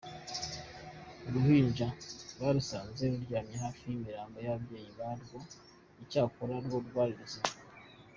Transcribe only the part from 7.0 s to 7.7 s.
ruzima.